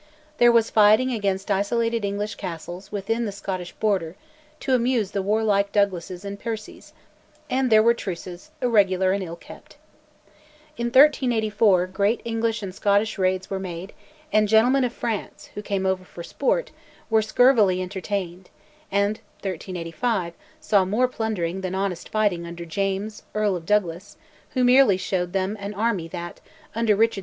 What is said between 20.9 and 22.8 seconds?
plundering than honest fighting under